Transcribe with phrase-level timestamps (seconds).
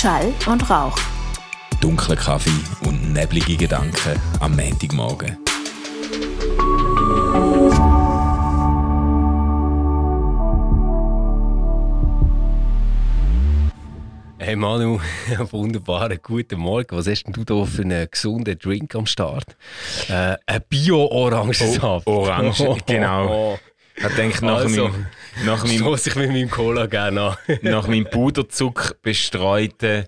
[0.00, 0.96] Schall und Rauch.
[1.82, 2.48] Dunkler Kaffee
[2.88, 5.36] und neblige Gedanken am Montagmorgen.
[14.38, 15.00] Hey Manu,
[15.50, 16.96] wunderbaren guten Morgen.
[16.96, 19.54] Was hast denn du da für einen gesunden Drink am Start?
[20.08, 22.06] Äh, ein Bio-Orangensaft.
[22.06, 23.58] Oh, Orange, genau.
[24.02, 25.06] Ich denke, nach Also, meinem,
[25.44, 27.36] nach meinem, ich mit meinem Cola gerne an.
[27.62, 30.06] nach meinem Puderzucker bestreuten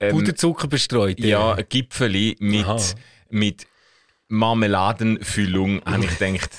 [0.00, 1.18] ähm, Puderzucker bestreut.
[1.20, 2.78] ja, Gipfeli mit, Aha.
[3.30, 3.66] mit
[4.28, 6.50] Marmeladenfüllung, habe ich gedacht,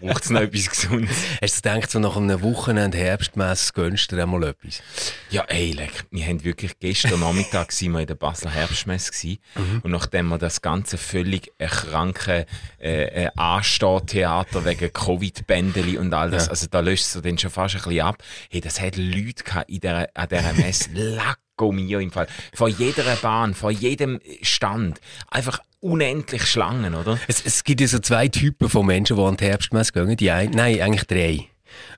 [0.00, 1.16] braucht es noch etwas Gesundes?
[1.42, 4.82] Hast du gedacht, so nach einem Wochenende Herbstmess gönnst du dir einmal etwas?
[5.30, 6.04] Ja, ey, leck.
[6.10, 9.08] Wir haben wirklich gestern Nachmittag waren wir in der Basler Herbstmesse
[9.56, 9.80] Mhm.
[9.82, 12.46] und nachdem wir das ganze völlig kranke
[12.80, 16.50] äh, äh, Anstehtheater wegen Covid-Bändeli und all das, Ja.
[16.50, 18.22] also da löst du dann schon fast ein bisschen ab.
[18.50, 20.90] Hey, das hat Leute gehabt in der, an dieser Messe,
[21.58, 22.28] Lacko mio im Fall.
[22.54, 25.00] Vor jeder Bahn, vor jedem Stand.
[25.30, 27.18] Einfach unendlich Schlangen, oder?
[27.26, 30.16] Es, es gibt ja so zwei Typen von Menschen, die an die Herbstmesse gehen.
[30.16, 31.48] Die ein, nein, eigentlich drei.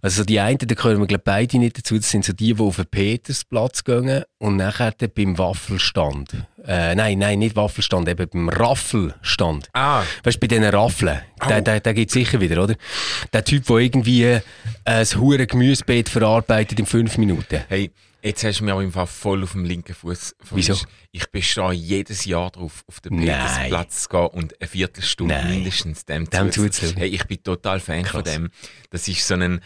[0.02, 2.62] Also die einen, da gehören wir glaub, beide nicht dazu, das sind so die, die
[2.62, 6.33] auf den Petersplatz gehen und nachher dann beim Waffelstand.
[6.67, 9.69] Äh, nein, nein, nicht Waffelstand, eben beim Raffelstand.
[9.72, 10.02] Ah.
[10.24, 12.74] Weißt du, bei diesen Raffeln, da, da, da gibt es sicher wieder, oder?
[13.33, 14.41] Der Typ, der irgendwie äh,
[14.84, 17.62] ein hure Gemüsebeet verarbeitet in fünf Minuten.
[17.69, 17.91] Hey,
[18.22, 20.76] jetzt hast du mich aber im Fall voll auf dem linken Fuß Wieso?
[21.12, 23.18] Ich bestehe jedes Jahr darauf, auf den.
[23.18, 25.50] Petersplatz zu gehen und eine Viertelstunde Nein.
[25.50, 26.68] mindestens dem, Dem zu.
[26.96, 28.34] Hey, ich bin total Fan von Krass.
[28.34, 28.50] dem.
[28.90, 29.60] Das ist so ein,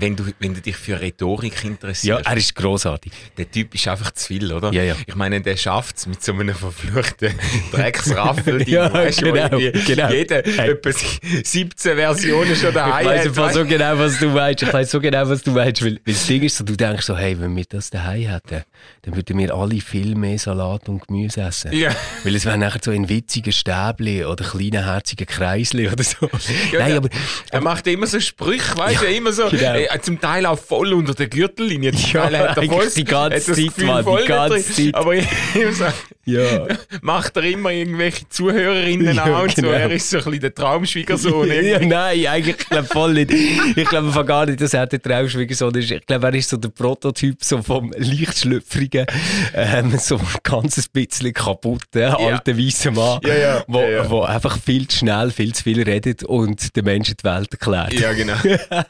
[0.00, 3.12] wenn du, wenn du dich für Rhetorik Ja, interessierst, er ist grossartig.
[3.36, 4.72] der Typ ist einfach zu viel, oder?
[4.72, 4.94] Ja, ja.
[5.06, 7.32] Ich meine, der schafft es mit so einem verfluchten
[7.72, 8.62] Drecksraffel.
[8.68, 9.48] Ja, weißt, genau,
[9.86, 10.10] genau.
[10.10, 10.70] Jeder Hey.
[10.72, 14.62] etwa 17 Versionen schon daheim Ich hat, einfach so genau, was du meinst.
[14.62, 15.82] Ich weiss so genau, was du meinst.
[15.84, 18.62] Weil, weil das Ding ist so, du denkst so, hey, wenn wir das daheim hätten,
[19.02, 21.72] dann würden wir alle viel mehr Salat und Gemüse essen.
[21.72, 21.90] Ja.
[22.24, 26.28] Weil es wäre nachher so in witzigen Stäbli oder kleinen herzigen Kreisli oder so.
[26.72, 27.08] Ja, Nein, der- aber
[27.50, 29.74] Er macht immer so Sprüche, weißt du, immer so, genau.
[29.74, 31.92] äh, zum Teil auch voll unter der Gürtellinie.
[31.92, 34.72] Zum Ja, Teil hat er voll, die ganze Zeit, Mann, die ganze.
[34.72, 34.94] Zeit.
[34.94, 35.84] Aber immer so,
[36.24, 36.66] ja.
[37.02, 39.62] macht er immer irgendwelche Zuhörerinnen Ja, an und so.
[39.62, 39.72] genau.
[39.74, 41.48] Er ist so ein bisschen der Traumschwiegersohn.
[41.64, 43.32] ja, nein, eigentlich ich glaub, voll nicht.
[43.32, 45.90] Ich glaube einfach gar nicht, dass er der Traumschwiegersohn ist.
[45.90, 49.06] Ich glaube, er ist so der Prototyp so vom leicht schlüpfrigen,
[49.54, 54.10] ähm, so ein bisschen kaputten, alten, weißen Mann, Ja, ja, wo, ja, ja.
[54.10, 57.92] wo einfach viel zu schnell, viel zu viel redet und den Menschen die Welt erklärt.
[57.94, 58.34] Ja, genau.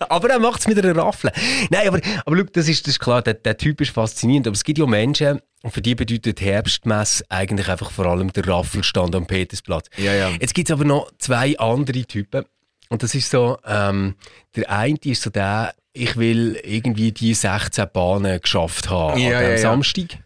[0.08, 1.30] aber er macht es mit einer Raffel.
[1.70, 4.46] Nein, aber, aber schau, das ist, das ist klar, der, der Typ ist faszinierend.
[4.46, 8.46] Aber es gibt ja Menschen, und für die bedeutet Herbstmess eigentlich einfach vor allem der
[8.46, 9.88] Raffelstand am Petersplatz.
[9.96, 10.30] Ja, ja.
[10.40, 12.44] Jetzt gibt es aber noch zwei andere Typen.
[12.88, 14.14] Und das ist so, ähm,
[14.56, 19.50] der eine ist so der, ich will irgendwie die 16 Bahnen geschafft haben Ja, ja,
[19.50, 19.58] ja.
[19.58, 20.18] Samstag.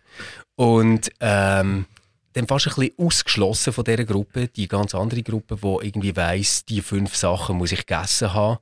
[0.54, 1.86] Und ähm,
[2.34, 6.64] dann fast ein bisschen ausgeschlossen von dieser Gruppe, die ganz andere Gruppe, die irgendwie weiss,
[6.64, 8.58] die fünf Sachen muss ich gegessen haben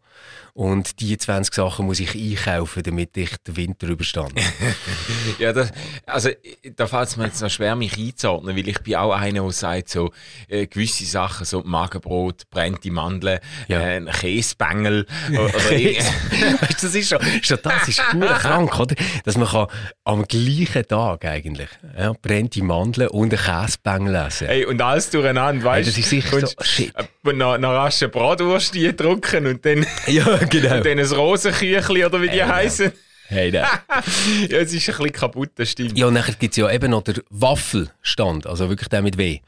[0.60, 4.34] und die 20 Sachen muss ich einkaufen, damit ich den Winter überstand.
[5.38, 5.70] Ja, das,
[6.06, 6.30] also
[6.76, 9.52] da fällt es mir jetzt noch schwer, mich einzuordnen, weil ich bin auch einer, der
[9.52, 10.12] sagt, so
[10.48, 13.38] äh, gewisse Sachen, so Magenbrot, brennte Mandeln,
[13.68, 13.80] Ja.
[13.80, 14.00] äh,
[15.30, 18.94] oder weißt du, das ist schon, schon das ist gut krank, oder?
[19.24, 19.66] Dass man kann
[20.04, 24.46] am gleichen Tag eigentlich ja, brennte Mandeln und einen Käsebängel essen.
[24.48, 26.92] Hey, und alles durcheinander, weißt das ist sicher so- shit.
[26.96, 30.76] Äh, noch, noch rasch eine Bratwurst drücken und dann, Ja, genau.
[30.76, 32.48] und dann ein Rosenküchli oder wie die Hey, ja.
[32.54, 32.92] heißen.
[33.28, 33.64] Hey, nein.
[34.48, 35.96] ja, es ist ein bisschen kaputt, das stimmt.
[35.96, 39.38] Ja, und nachher gibt es ja eben noch den Waffelstand, also wirklich der mit W.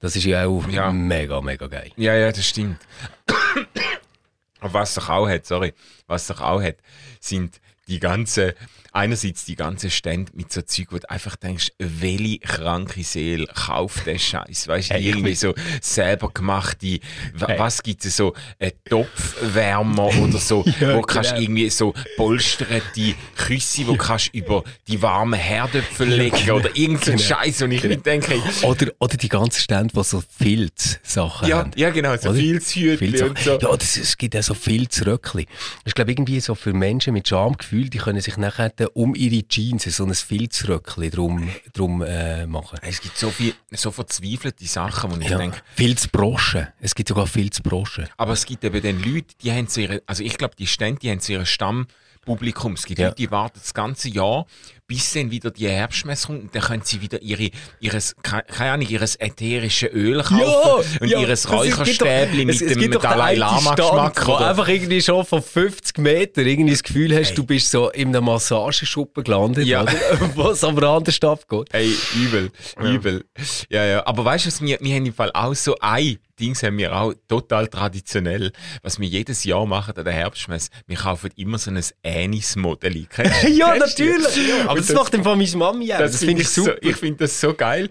[0.00, 0.90] Das ist ja auch Ja.
[0.90, 1.90] mega, mega geil.
[1.96, 2.78] Ja, ja, das stimmt.
[4.60, 5.72] Aber was doch auch hat, sorry,
[6.06, 6.76] was doch auch hat,
[7.20, 8.54] sind die ganze,
[8.92, 14.06] einerseits die ganze Stände mit so Zeug, wo du einfach denkst, welche kranke Seele kauft
[14.06, 14.68] den Scheiß?
[14.68, 16.98] Weißt du, Hey, irgendwie so selber gemachte,
[17.46, 17.58] Hey.
[17.58, 21.42] was gibt es so, ein Topfwärmer oder so, Ja, wo kannst genau.
[21.42, 27.16] irgendwie so polsterte Küsse, wo kannst über die warmen Herdöpfel legen oder irgend so ein
[27.18, 27.28] Genau.
[27.28, 31.58] Scheiß, und ich mir denke, hey, Oder, oder die ganzen Stände, die so Filzsachen ja,
[31.58, 31.70] haben.
[31.76, 32.38] ja genau, so Oder?
[32.38, 33.58] Filzhütchen und so.
[33.58, 35.46] Ja, das, es gibt auch so Filzröckli.
[35.84, 39.46] Ich glaube, irgendwie so für Menschen mit Schamgefühl, die können sich nachher dann um ihre
[39.46, 42.78] Jeans so ein Filzröckli drum, drum äh, machen.
[42.82, 45.38] Es gibt so viel, so verzweifelte Sachen, wo ich Ja.
[45.38, 46.68] denke, Filzbroschen.
[46.80, 48.08] Es gibt sogar Filzbroschen.
[48.16, 51.00] aber es gibt eben dann Leute, die haben so ihre, also ich glaube, die Stände,
[51.00, 52.72] die haben so ihre Stammpublikum.
[52.74, 53.06] Es gibt Ja.
[53.08, 54.46] Leute, die warten das ganze Jahr,
[54.90, 57.48] bis dann wieder die Herbstmesse kommt und dann können sie wieder ihre,
[57.78, 63.76] ihres, ke- keine Ahnung, ihres ätherischen Öl kaufen und ihres Räucherstäbli mit dem Dalai Lama
[63.76, 64.26] Geschmack.
[64.26, 67.34] Wo einfach irgendwie schon von 50 Metern irgendwie das Gefühl hast, Ey.
[67.36, 69.82] du bist so in einem Massageschuppen gelandet, Ja.
[69.82, 69.92] oder?
[70.34, 71.68] wo es aber anders abgeht.
[71.72, 72.50] Ey, übel,
[72.82, 73.24] übel.
[73.68, 74.06] Ja, ja.
[74.06, 76.96] Aber weißt du, was wir, wir haben im Fall auch so ein Dings haben wir
[76.96, 78.50] auch total traditionell,
[78.82, 80.70] was wir jedes Jahr machen an der Herbstmesse.
[80.86, 83.06] Wir kaufen immer so ein Anis-Modell.
[83.52, 84.26] Ja, natürlich.
[84.66, 85.98] Aber das, macht dann von meiner Mami auch.
[85.98, 86.76] Das, find finde ich super.
[86.82, 87.88] So, ich finde das so geil.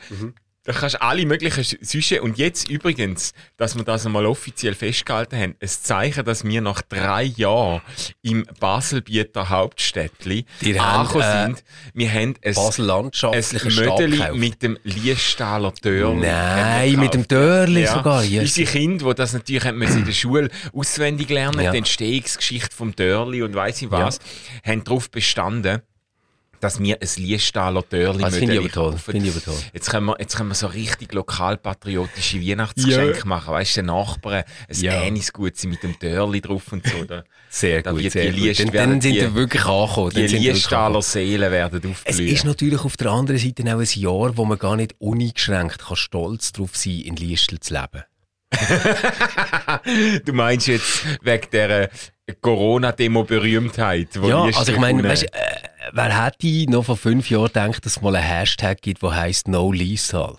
[0.65, 2.21] Da kannst du alle möglichen Süsche.
[2.21, 6.81] Und jetzt übrigens, dass wir das einmal offiziell festgehalten haben, ein Zeichen, dass wir nach
[6.83, 7.81] drei Jahren
[8.21, 10.45] im Baselbieter Hauptstädtli
[10.77, 11.63] angekommen äh, sind.
[11.93, 16.27] Wir haben ein, Basel ein landschaftlicher Mödeli mit dem Liestaler Dörli.
[16.27, 17.31] Nein, mit dem gekauft.
[17.31, 18.23] Dörli sogar.
[18.25, 18.41] Ja.
[18.41, 21.71] Unsere Kinder, die das natürlich haben müssen in der Schule auswendig lernen, Ja.
[21.71, 24.19] die Entstehungsgeschichte vom Dörli und weiss ich was,
[24.63, 25.81] haben darauf bestanden,
[26.61, 28.91] dass wir ein Liestaler Dörli Das finde ich aber toll.
[28.91, 29.11] kaufen.
[29.11, 29.55] Finde ich aber toll.
[29.73, 33.53] Jetzt können, wir, jetzt können wir so richtig lokalpatriotische Weihnachtsgeschenke machen.
[33.53, 35.01] Weißt du, den Nachbarn ein Ja.
[35.01, 37.03] Änisgut mit dem Dörli drauf und so.
[37.05, 38.39] Da, Sehr Da gut, wird sehr die gut.
[38.47, 40.09] Liest- Dann, werden dann sind die- wir wirklich angekommen.
[40.11, 41.01] die Liestaler.
[41.01, 42.33] Seelen werden Es aufblühen.
[42.33, 45.97] ist natürlich auf der anderen Seite auch ein Jahr, wo man gar nicht uneingeschränkt kann
[45.97, 48.03] stolz darauf sein in Liestel zu leben.
[50.25, 51.89] du meinst jetzt wegen der
[52.41, 54.09] Corona-Demo-Berühmtheit?
[54.21, 55.27] wo Ja, also ich meine, weißt, äh,
[55.91, 59.47] wer hätte noch vor fünf Jahren gedacht, dass es mal einen Hashtag gibt, der heisst
[59.47, 60.37] No Liestal?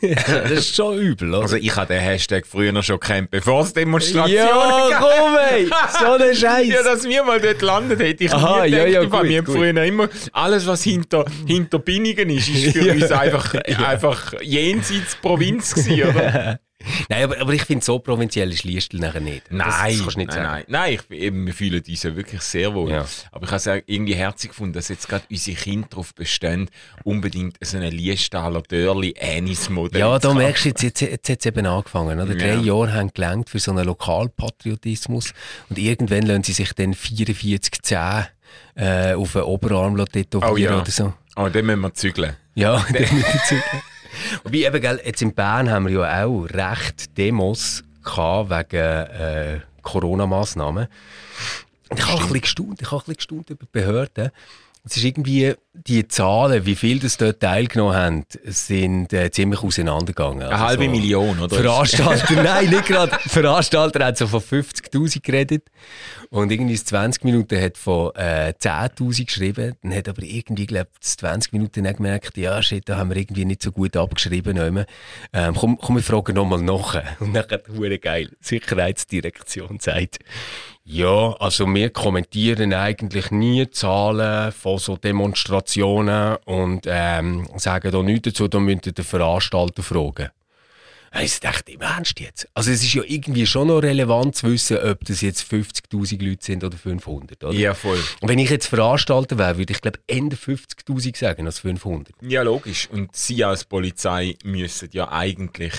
[0.00, 1.42] das ist schon übel, oder?
[1.42, 5.00] Also ich habe den Hashtag früher noch schon gekannt, bevor es Demonstrationen ja, gab.
[5.00, 5.68] komm ey,
[5.98, 6.68] so ein Scheiß.
[6.68, 8.92] Ja, dass wir mal dort landet, hätte ich Aha, nie ja, gedacht.
[8.92, 12.92] ja, meine, gut, wir haben früher immer, alles was hinter, hinter Binnigen ist, ist für
[12.94, 16.60] uns einfach, einfach jenseits Provinz gewesen, oder?
[17.08, 19.44] Nein, aber, aber ich finde, so provinziell ist Liestel nachher nicht.
[19.44, 22.42] Das, Nein, das du nicht nein, nein, nein, ich, eben, wir fühlen uns ja wirklich
[22.42, 22.90] sehr wohl.
[22.90, 23.06] Ja.
[23.32, 26.68] Aber ich habe es irgendwie herzig gefunden, dass jetzt gerade unsere Kinder darauf bestehen,
[27.04, 31.40] unbedingt so einen Liestaler Dörli Anis Modell Ja, da merkst du, jetzt, jetzt, jetzt hat
[31.40, 32.20] es eben angefangen.
[32.20, 32.34] Oder?
[32.34, 32.60] Drei Ja.
[32.60, 35.32] Jahre haben gelangt für so einen Lokalpatriotismus
[35.70, 38.26] und irgendwann lassen sie sich dann 4410
[38.76, 40.80] äh, auf den Oberarm tätowieren Oh ja.
[40.80, 41.14] oder so.
[41.36, 42.36] Oh, dann müssen wir zügeln.
[42.54, 43.62] Ja, definitiv.
[44.44, 49.60] Wobei eben, gell, jetzt in Bern haben wir ja auch recht Demos gehabt wegen äh,
[49.82, 50.88] Corona-Massnahmen.
[51.94, 54.30] Ich habe ein bisschen gestaunt, ich habe ein bisschen gestaunt über die Behörden.
[54.86, 60.42] Es ist irgendwie, die Zahlen, wie viel das dort teilgenommen haben, sind äh, ziemlich auseinandergegangen.
[60.42, 61.56] Eine Also halbe so- Million, oder?
[61.56, 63.16] Veranstalter, nein, nicht gerade.
[63.26, 65.70] Veranstalter hat so von 50.000 geredet.
[66.28, 69.74] Und irgendwie das 20 Minuten hat von äh, 10.000 geschrieben.
[69.82, 73.16] Dann hat aber irgendwie, glaube ich, 20 Minuten dann gemerkt, ja, shit, da haben wir
[73.16, 74.58] irgendwie nicht so gut abgeschrieben.
[74.58, 74.84] nicht
[75.32, 77.00] Ähm, komm, komm, wir fragen nochmal nach.
[77.20, 78.30] Und dann hat geil.
[78.40, 80.18] Sicherheitsdirektion sagt,
[80.86, 88.28] ja, also wir kommentieren eigentlich nie Zahlen von so Demonstrationen und ähm, sagen da nichts
[88.28, 90.28] dazu, da müsst ihr den Veranstalter fragen.
[91.22, 92.48] Ich dachte, im Ernst jetzt?
[92.54, 96.44] Also es ist ja irgendwie schon noch relevant zu wissen, ob das jetzt 50'000 Leute
[96.44, 97.54] sind oder 500, oder?
[97.54, 98.02] Ja, voll.
[98.20, 102.14] Und wenn ich jetzt Veranstalter wäre, würde ich glaube Ende 50'000 sagen als 500.
[102.20, 102.88] Ja, logisch.
[102.90, 105.74] Und Sie als Polizei müssen ja eigentlich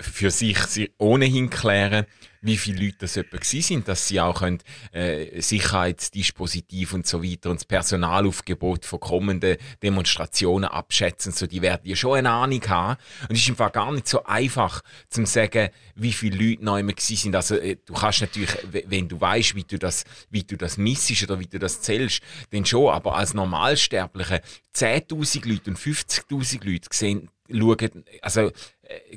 [0.00, 0.58] für sich
[0.98, 2.06] ohnehin klären,
[2.40, 4.58] wie viele Leute das etwa gewesen sind, dass sie auch können,
[4.92, 11.32] äh, Sicherheitsdispositiv und so weiter und das Personalaufgebot von kommenden Demonstrationen abschätzen.
[11.32, 12.96] So, die werden ja schon eine Ahnung haben.
[13.28, 16.78] Und es ist im Fall gar nicht so einfach, zu sagen, wie viele Leute noch
[16.78, 17.34] immer gewesen sind.
[17.36, 21.24] Also, äh, du kannst natürlich, wenn du weißt, wie du das, wie du das missest
[21.24, 22.92] oder wie du das zählst, dann schon.
[22.92, 24.42] Aber als Normalsterbliche
[24.74, 28.52] 10.000 Leute und 50.000 Leute sehen, schauen, also,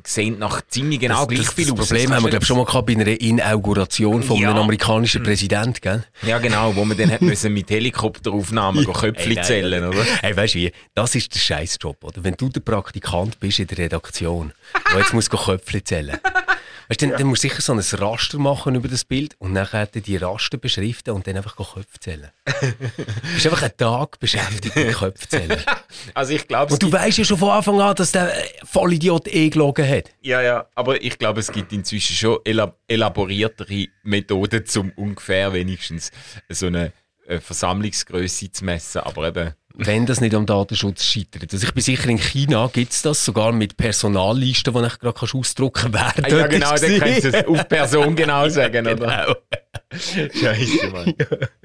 [0.06, 1.88] sehen nach ziemlich genau gleich das, viel das aus.
[1.88, 4.50] Problem Das haben wir glaube du schon mal gehabt bei einer Inauguration von Ja.
[4.50, 6.04] einem amerikanischen Präsidenten, gell?
[6.24, 8.86] Ja, genau, wo man dann hat müssen mit Helikopteraufnahmen.
[8.94, 10.04] Köpfchen zählen, oder?
[10.22, 10.72] Hey, weißt du wie?
[10.94, 12.24] Das ist der Scheißjob, oder?
[12.24, 14.52] Wenn du der Praktikant bist in der Redaktion,
[14.92, 16.20] der jetzt muss Köpfchen zählen.
[16.92, 19.54] Weißt du, dann, dann musst du sicher so ein Raster machen über das Bild und
[19.54, 22.32] nachher die Raster beschriften und dann einfach Köpfe zählen.
[22.46, 25.58] du bist einfach einen Tag beschäftigt mit Köpfe zählen.
[26.14, 29.30] Also ich glaube, Und du weißt ja schon von Anfang an, dass der äh, Vollidiot
[29.30, 30.10] eh gelogen hat.
[30.22, 36.12] ja, ja, aber ich glaube, es gibt inzwischen schon elab elaboriertere Methoden, um ungefähr wenigstens
[36.50, 36.92] so eine
[37.26, 39.00] äh, Versammlungsgröße zu messen.
[39.02, 41.52] Aber eben, Wenn das nicht am Datenschutz scheitert.
[41.54, 45.20] Also ich bin sicher, in China gibt es das, sogar mit Personallisten, die ich gerade
[45.20, 46.24] ausdrucken kannst.
[46.24, 49.36] ah, ja genau, dann kannst du es auf Person genau sagen, oder?
[49.92, 50.30] Genau.
[50.34, 51.14] Scheiße, Mann.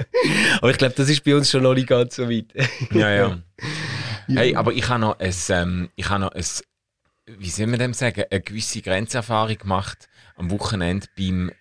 [0.60, 2.46] Aber ich glaube, das ist bei uns schon noch nicht ganz so weit.
[2.92, 3.38] Ja, ja.
[4.28, 6.44] Hey, aber ich habe noch ein, ähm, ich habe noch ein,
[7.26, 11.52] wie soll man dem sagen, eine gewisse Grenzerfahrung gemacht am Wochenende beim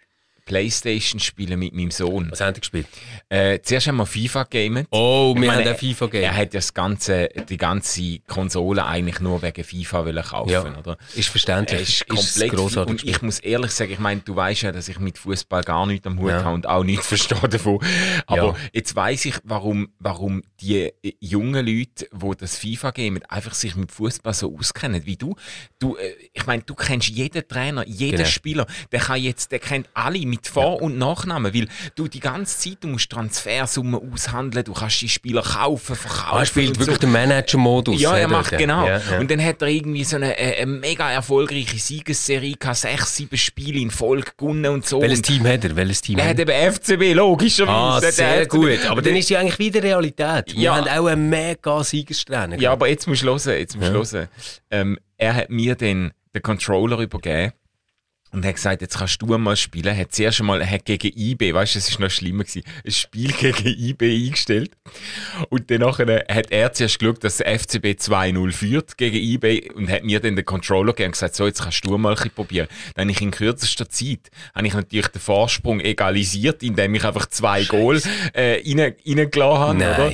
[0.45, 2.29] Playstation spielen mit meinem Sohn.
[2.31, 2.87] Was haben die gespielt?
[3.29, 4.87] Äh, zuerst haben wir FIFA gamet.
[4.91, 6.23] Oh, Ich wir meine, haben auch FIFA gegeben.
[6.23, 10.77] Er hat ja das ganze, die ganze Konsole eigentlich nur wegen FIFA wollen kaufen, Ja.
[10.77, 10.97] oder?
[11.15, 11.81] Ist Er verständlich.
[11.81, 14.99] ist komplett grossartig und ich muss ehrlich sagen, ich meine, du weißt ja, dass ich
[14.99, 16.43] mit Fußball gar nichts am Hut Ja.
[16.43, 17.79] habe und auch nichts verstehe davon.
[18.27, 18.55] Aber Ja.
[18.71, 23.75] jetzt weiß ich, warum, warum die äh, jungen Leute, die das FIFA geben, einfach sich
[23.75, 25.35] mit Fußball so auskennen wie du.
[25.79, 28.29] Du, äh, ich meine, du kennst jeden Trainer, jeden Genau.
[28.29, 32.57] Spieler, der kann jetzt, der kennt alle mit Vor- und Nachnamen, weil du die ganze
[32.57, 36.29] Zeit, du musst Transfersummen aushandeln, du kannst die Spieler kaufen, verkaufen.
[36.31, 37.01] Ah, er spielt wirklich so.
[37.01, 38.01] den Manager-Modus.
[38.01, 38.61] Ja, er macht dort.
[38.61, 38.85] genau.
[38.85, 39.19] Ja, ja.
[39.19, 43.37] Und dann hat er irgendwie so eine, äh, eine mega erfolgreiche Siegesserie gehabt, sechs, sieben
[43.37, 45.01] Spiele in Folge gewonnen und so.
[45.01, 45.75] Welches und Team hat er?
[45.75, 48.07] Welches Team er hat eben FCB, logischerweise.
[48.07, 48.85] Ah, sehr gut.
[48.89, 50.53] Aber dann ist ja eigentlich wieder Realität.
[50.55, 50.75] Wir Ja.
[50.75, 52.59] haben auch einen mega Siegessträhne.
[52.59, 54.21] Ja, aber jetzt musst du hören, jetzt musst du Ja.
[54.21, 54.27] hören.
[54.71, 57.53] Ähm, er hat mir den, den Controller übergeben
[58.35, 59.87] und hat gesagt, jetzt kannst du mal spielen.
[59.87, 62.63] Er hat zuerst einmal er hat gegen IB, weißt du, es ist noch schlimmer gewesen,
[62.85, 64.71] ein Spiel gegen IB eingestellt.
[65.49, 70.03] Und dann hat er zuerst geschaut, dass der FCB 2-0 führt gegen IB und hat
[70.03, 72.67] mir dann den Controller gegeben und gesagt, so, jetzt kannst du mal ein probieren.
[72.95, 77.27] Dann habe ich in kürzester Zeit, habe ich natürlich den Vorsprung egalisiert, indem ich einfach
[77.27, 78.01] zwei Goal
[78.33, 79.93] äh, rein, reingelassen habe, Nein.
[79.93, 80.13] oder?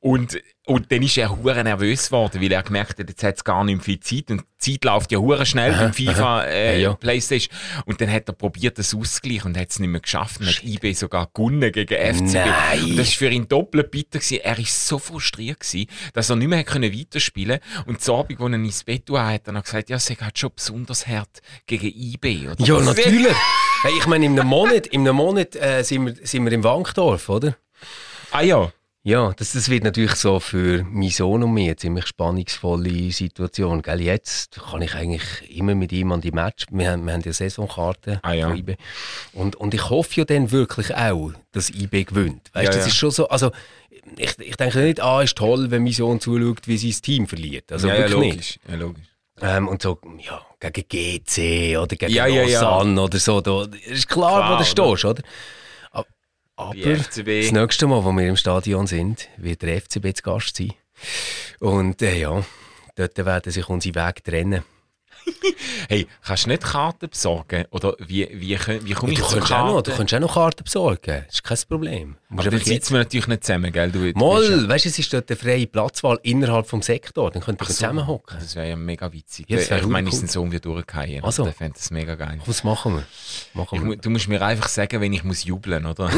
[0.00, 3.44] Und, und dann ist er hure nervös geworden, weil er gemerkt hat, jetzt hat es
[3.44, 4.30] gar nicht mehr viel Zeit.
[4.30, 6.94] Und die Zeit läuft ja hure schnell im FIFA, äh, Ja, ja.
[6.94, 7.52] Playstation.
[7.86, 10.38] Und dann hat er probiert, das auszugleichen und hat es nicht mehr geschafft.
[10.40, 12.34] Und hat IB sogar gewonnen gegen FCB.
[12.34, 12.84] Nein.
[12.84, 14.18] Und das war für ihn doppelt bitter.
[14.18, 14.38] Gewesen.
[14.44, 17.90] Er war so frustriert, gewesen, dass er nicht mehr können weiterspielen konnte.
[17.90, 20.38] Und zu Abend, als er ins Bett war, hat er noch gesagt, ja, es hat
[20.38, 22.48] schon besonders hart gegen IB.
[22.48, 22.64] Oder?
[22.64, 23.34] Ja, natürlich.
[23.82, 26.62] Hey, ich meine, in einem Monat, in einem Monat äh, sind, wir, sind wir im
[26.62, 27.56] Wankdorf, oder?
[28.30, 28.70] Ah ja.
[29.02, 33.80] Ja, das, das wird natürlich so für meinen Sohn und mich eine ziemlich spannungsvolle Situation.
[33.80, 34.02] Gell?
[34.02, 36.66] Jetzt kann ich eigentlich immer mit ihm an die Match.
[36.70, 38.52] Wir haben, wir haben ja Saisonkarten Ah, ja.
[38.54, 38.76] IB.
[39.32, 42.50] Und, und ich hoffe ja dann wirklich auch, dass IB gewinnt.
[42.52, 42.86] Weißt, Ja, das ja.
[42.88, 43.28] ist schon so.
[43.30, 43.50] Also,
[44.18, 47.72] ich, ich denke nicht, ah, ist toll, wenn mein Sohn zuschaut, wie sein Team verliert.
[47.72, 48.30] Also ja, ja, wirklich nicht.
[48.34, 48.58] logisch.
[48.68, 49.04] Ja, logisch.
[49.42, 52.60] Ähm, und so, ja, gegen GC oder gegen Ja, ja, ja.
[52.60, 53.40] Lausanne oder so.
[53.40, 54.64] Da, ist klar, Klar, wo du oder?
[54.66, 55.22] stehst, oder?
[55.22, 55.26] A-
[56.60, 60.74] Aber das nächste Mal, wo wir im Stadion sind, wird der FCB zu Gast sein.
[61.58, 62.44] Und äh, ja,
[62.96, 64.62] dort werden sich unsere Wege trennen.
[65.88, 67.64] Hey, kannst du nicht Karten besorgen?
[67.70, 69.96] Oder wie, wie, wie komme Du ich zu kannst, auch noch, du Karten?
[69.98, 71.24] kannst auch noch Karten besorgen.
[71.26, 72.16] Das ist kein Problem.
[72.30, 73.90] Du Aber dann sitzen wir natürlich nicht zusammen, gell?
[73.90, 77.30] Du, du Moll, weißt du, es ist dort eine freie Platzwahl innerhalb vom Sektor.
[77.30, 77.74] Dann könnt ihr Ach so.
[77.74, 78.38] zusammenhocken.
[78.38, 79.46] Das wäre ja mega witzig.
[79.48, 80.14] Ja, ich meine, cool.
[80.14, 81.24] ist ein Sohn wie durchgehen.
[81.24, 81.44] Also.
[81.44, 82.38] Der fände das mega geil.
[82.46, 83.04] Was machen wir?
[83.54, 83.86] Machen Ich, wir.
[83.88, 86.10] mu- du musst mir einfach sagen, wenn ich muss jubeln, oder?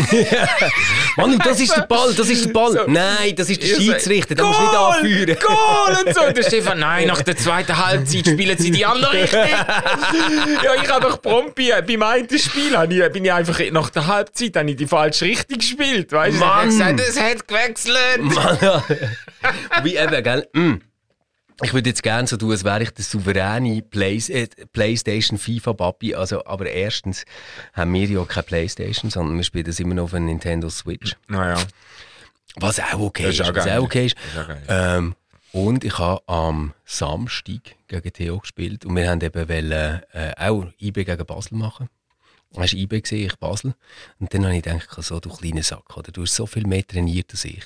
[1.16, 2.72] Manu, das ist der Ball, das ist der Ball.
[2.72, 2.80] So.
[2.86, 5.36] Nein, das ist der Schiedsrichter, den musst du nicht anführen.
[5.40, 5.96] Goal!
[6.06, 6.20] Und so.
[6.32, 9.40] Der Stefan, nein, nach der zweiten Halbzeit spielen sie die andere Richtung.
[10.64, 14.06] ja, ich habe doch prompt bei, beim einen Spiel, ich, bin ich einfach nach der
[14.06, 16.12] Halbzeit habe ich die falsche Richtung gespielt.
[16.12, 16.44] Weißt du?
[16.44, 18.22] Ich habe gesagt, es hat gewechselt.
[18.22, 18.84] Mann, ja.
[19.82, 20.48] Wie eben, gell?
[20.52, 20.80] Mm.
[21.62, 25.74] Ich würde jetzt gerne so tun, als wäre ich der souveräne Play äh, PlayStation FIFA
[25.74, 26.14] Papi.
[26.14, 27.24] Also, aber erstens
[27.72, 31.14] haben wir ja keine PlayStation, sondern wir spielen das immer noch auf einer Nintendo Switch.
[31.28, 31.62] Naja,
[32.56, 33.40] Was auch okay ist.
[33.40, 34.16] ist auch was auch okay ist.
[34.16, 34.56] Ist auch.
[34.68, 35.14] Ähm,
[35.52, 40.66] und ich habe am Samstag gegen Theo gespielt und wir haben eben wollen, äh, auch
[40.80, 41.88] IB gegen Basel machen.
[42.56, 43.74] Hast du IB gesehen, ich Basel.
[44.18, 46.12] Und dann habe ich gedacht, so, du kleiner Sack, oder?
[46.12, 47.64] du hast so viel mehr trainiert als ich.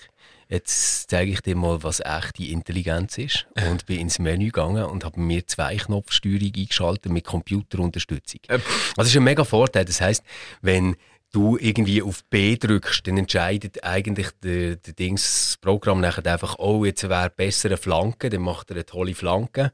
[0.49, 3.49] Jetzt zeige ich dir mal, was echte Intelligenz ist.
[3.57, 8.41] Und bin ins Menü gegangen und habe mir zwei Knopfsteuerung eingeschaltet mit Computerunterstützung.
[8.47, 9.85] Äh, Also das ist ein mega Vorteil.
[9.85, 10.23] Das heißt,
[10.63, 10.95] wenn
[11.37, 16.59] du irgendwie auf B drückst, dann entscheidet eigentlich der, der Dings, das Programm nachher einfach,
[16.59, 19.73] oh, jetzt wäre besser eine Flanke, dann macht er eine tolle Flanke.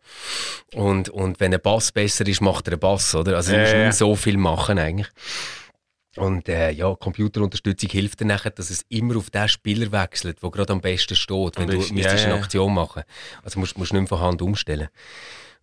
[0.74, 3.36] Und, und wenn ein Bass besser ist, macht er einen Bass, oder?
[3.36, 5.08] Also du musst nicht so viel machen eigentlich.
[6.16, 10.50] Und äh, ja, Computerunterstützung hilft dir nachher, dass es immer auf den Spieler wechselt, der
[10.50, 12.42] gerade am besten steht, wenn du müsstest ja, eine.
[12.42, 13.04] Aktion machen
[13.42, 14.88] Also musst du nicht mehr von Hand umstellen.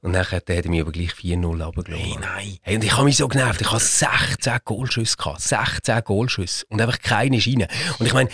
[0.01, 2.05] Und nachher hat er mich aber gleich 4-0 runtergelassen.
[2.05, 2.57] Hey, nein.
[2.61, 3.59] Hey, und ich habe mich so genervt.
[3.61, 5.41] Ich habe 16 Goalschüsse gehabt.
[5.41, 6.65] 16 Goalschüsse.
[6.69, 7.67] Und einfach keine ist rein.
[7.99, 8.29] Und ich meine,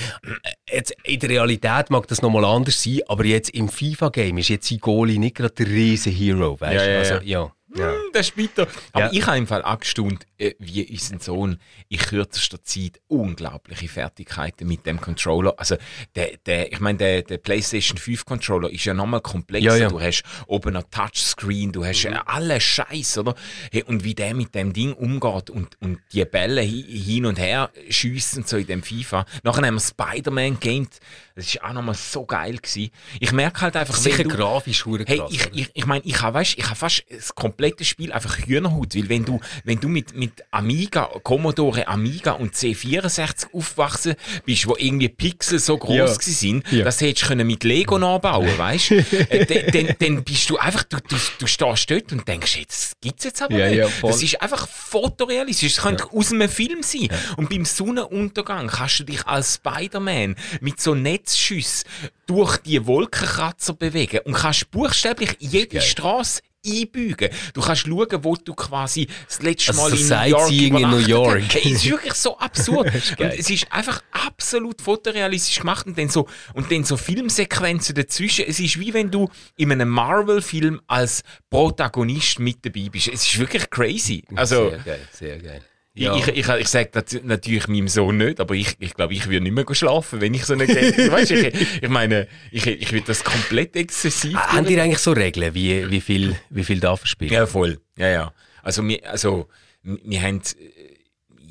[0.72, 4.68] jetzt in der Realität mag das nochmal anders sein, aber jetzt im FIFA-Game ist jetzt
[4.70, 6.92] sein Goalie nicht gerade der riesen Hero, weißt Ja, du?
[6.92, 7.52] ja, also, ja.
[7.76, 7.86] Ja.
[7.88, 7.92] ja.
[7.92, 8.68] Hm, der bitter.
[8.94, 9.12] Aber Ja.
[9.12, 14.68] ich habe im Fall auch gestaunt, äh, wie unser Sohn in kürzester Zeit unglaubliche Fertigkeiten
[14.68, 15.54] mit dem Controller.
[15.58, 15.76] Also,
[16.16, 19.78] der, der, ich meine, der, der PlayStation 5 Controller ist ja nochmal komplexer.
[19.78, 19.90] Ja.
[19.90, 23.36] Du hast oben noch Touchscreen, du hast äh, alle Scheiß, oder?
[23.72, 27.38] Hey, und wie der mit dem Ding umgeht und, und die Bälle hi- hin und
[27.40, 29.26] her schiessen, so in dem FIFA.
[29.44, 31.00] Nachher haben wir Spider-Man gamed.
[31.36, 32.92] Das ist auch nochmal so geil gewesen.
[33.20, 36.36] Ich merke halt einfach, Sicher wenn du, grafisch Hey, ich, ich, ich meine, ich habe
[36.36, 38.96] weißt, ich habe fast das komplette Spiel einfach Hühnerhaut.
[38.96, 44.76] Weil wenn du, wenn du mit, mit Amiga, Commodore Amiga und C64 aufgewachsen bist, wo
[44.78, 46.08] irgendwie Pixel so groß Ja.
[46.20, 46.84] sind, Ja.
[46.86, 48.96] das hättest du können mit Lego nachbauen, weißt du?
[49.30, 53.24] Äh, dann- dann, bist du einfach, du, du, du stehst dort und denkst, jetzt gibt's
[53.24, 53.78] jetzt aber Ja, nicht.
[53.78, 55.74] ja, das ist einfach fotorealistisch.
[55.78, 57.10] Es könnte aus einem Film sein.
[57.38, 61.86] Und beim Sonnenuntergang kannst du dich als Spider-Man mit so Netzschüssen
[62.28, 65.82] durch die Wolkenkratzer bewegen und kannst buchstäblich jede.
[65.82, 67.30] Straße einbügen.
[67.54, 70.90] Du kannst schauen, wo du quasi das letzte Also Mal so in New York in
[70.90, 71.44] New York.
[71.44, 71.56] hast.
[71.56, 72.92] Es ist wirklich so absurd.
[73.18, 78.46] es ist einfach absolut fotorealistisch gemacht und dann so, und dann so Filmsequenzen dazwischen.
[78.48, 83.08] Es ist wie wenn du in einem Marvel-Film als Protagonist mit dabei bist.
[83.08, 84.24] Es ist wirklich crazy.
[84.36, 85.62] Also, sehr geil, sehr geil.
[85.96, 89.28] Ich, ich, ich, ich sage das natürlich meinem Sohn nicht, aber ich, ich glaube, ich
[89.30, 90.94] würde nicht mehr schlafen, wenn ich so eine Game.
[91.12, 94.36] weißt, ich, ich meine, ich, ich würde das komplett exzessiv.
[94.36, 97.32] Ah, Haben die eigentlich so Regeln, wie, wie viel, wie viel darf er spielen?
[97.32, 97.80] Ja, voll.
[97.98, 98.34] Ja, ja.
[98.62, 99.48] Also, wir, also,
[99.84, 100.42] wir haben,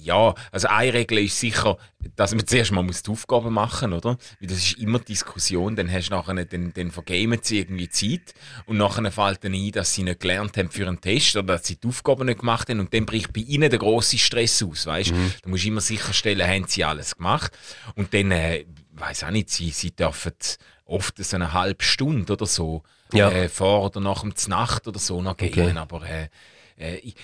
[0.05, 1.77] ja, also eine Regel ist sicher,
[2.17, 4.19] dass man zuerst mal muss die Aufgaben machen, oder?
[4.41, 8.35] Weil das ist immer Diskussion, dann hast du nachher, dann, dann vergamen sie irgendwie Zeit
[8.67, 11.67] und nachher fällt dann ein, dass sie nicht gelernt haben für einen Test oder dass
[11.67, 14.87] sie die Aufgaben nicht gemacht haben und dann bricht bei ihnen der grosse Stress aus,
[14.87, 15.13] weißt?
[15.13, 15.33] Mhm.
[15.43, 17.57] Da musst du immer sicherstellen, haben sie alles gemacht
[17.95, 20.33] und dann, äh, weiß auch nicht, sie, sie dürfen
[20.85, 22.83] oft so eine halbe Stunde oder so
[23.13, 23.31] Ja.
[23.31, 25.79] äh, vor oder nach dem Nacht oder so noch geben, Okay.
[25.79, 26.29] aber äh,
[26.79, 27.15] äh, ich,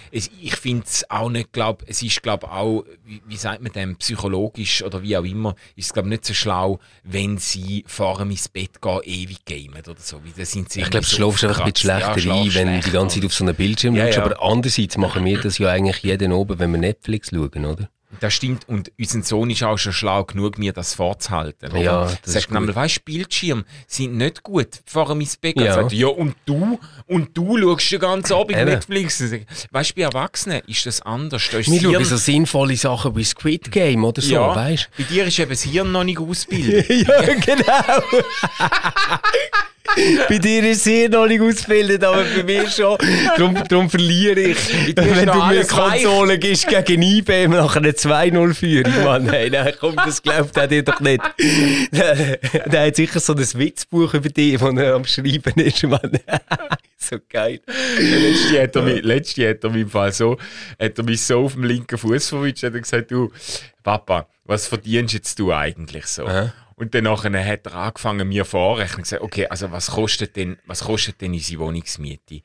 [0.40, 3.96] ich finde es auch nicht, glaub, es ist glaube auch, wie, wie sagt man dem,
[3.96, 8.30] psychologisch oder wie auch immer, ist es glaube nicht so schlau, wenn sie vor dem
[8.30, 10.20] ins Bett gehen, ewig gamen oder so.
[10.22, 12.74] Weil sind sie Ich glaube, irgendwie du schläfst einfach ein bisschen schlechter Ja, ein, wenn
[12.74, 14.16] du die ganze Zeit auf so einem Bildschirm Ja, schaust.
[14.18, 14.24] ja.
[14.24, 17.90] Aber andererseits machen wir das ja eigentlich jeden Abend, wenn wir Netflix schauen, oder?
[18.18, 18.68] Das stimmt.
[18.68, 21.76] Und unser Sohn ist auch schon schlau genug, mir das vorzuhalten.
[21.76, 22.54] Ja, das ist Sagt gut.
[22.58, 25.60] nämlich, weißt du, Bildschirme sind nicht gut vor ins Bett.
[25.60, 25.74] Ja.
[25.74, 26.80] Sagt, ja, und du?
[27.06, 28.64] Und du schaust den ganzen Abend Eben.
[28.70, 29.22] Netflix.
[29.70, 31.48] Weißt du, bei Erwachsenen ist das anders.
[31.50, 35.04] Da ist Wir schauen so sinnvolle Sachen wie Squid Game oder so, ja, weißt Bei
[35.04, 36.88] dir ist eben das Hirn noch nicht ausgebildet.
[36.90, 38.02] Ja, genau.
[40.28, 42.96] bei dir ist sie noch nicht ausgebildet, aber bei mir schon.
[43.36, 44.96] Darum, darum verliere ich.
[44.96, 45.64] Wenn du mir.
[45.64, 49.28] Konsole gibst gegen IBM nach einer 2-0-Führung, Mann.
[49.28, 51.22] Hey, nein, komm, das glaubt er dir doch nicht.
[51.92, 56.00] Der, hat sicher so ein Witzbuch über dich, das er am Schreiben ist, Mann.
[56.96, 57.60] so geil.
[57.98, 60.36] letzte hat er mich, letzte hat er mich im Fall so,
[60.78, 63.30] hat er mich so auf dem linken Fuß verwünscht, hat er gesagt, du,
[63.82, 66.26] Papa, was verdienst jetzt du eigentlich so?
[66.26, 66.52] Aha.
[66.80, 70.56] Und dann nachher hat er angefangen, mir vorzurechnen und gesagt, okay, also was kostet denn,
[70.64, 72.40] was kostet denn unsere Wohnungsmiete?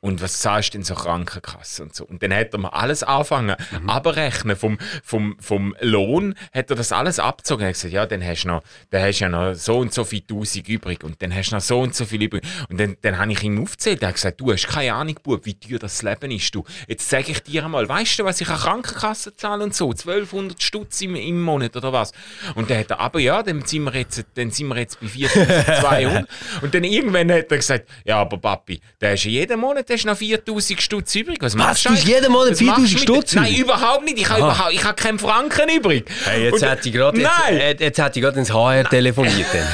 [0.00, 2.04] Und was zahlst denn so Krankenkasse und so?
[2.04, 6.92] Und dann hat er mir alles angefangen, abrechnen vom, vom, vom Lohn, hat er das
[6.92, 7.62] alles abgezogen.
[7.62, 9.94] Er hat gesagt, ja, dann hast du noch, dann hast du ja noch so und
[9.94, 12.44] so viel Tausend übrig und dann hast du noch so und so viel übrig.
[12.68, 15.44] Und dann, dann habe ich ihm aufgezählt, er hat gesagt, du hast keine Ahnung, Bub,
[15.46, 16.64] wie teuer das Leben ist, du.
[16.86, 19.90] Jetzt sage ich dir einmal, weißt du, was ich an Krankenkasse zahle und so?
[19.90, 22.12] 1200 Stutz im, im Monat oder was?
[22.54, 25.06] Und dann hat er, aber ja, dann sind wir jetzt, dann sind wir jetzt bei
[25.08, 26.26] 4200.
[26.62, 30.02] und dann irgendwann hat er gesagt, ja, aber Papi, da hast du jeden Monat hast
[30.04, 31.38] du noch 4000 Stutz übrig.
[31.40, 34.18] Was, machst du hast jeden Monat was machst 4000 du mit- Stutz Nein, überhaupt nicht.
[34.18, 36.04] Ich habe überhaupt, ich habe keinen Franken übrig.
[36.24, 37.56] Hey, jetzt Und- hätte ich gerade jetzt, Nein!
[37.58, 39.46] äh, jetzt hätte ich gerade ins HR telefoniert.
[39.52, 39.66] Dann.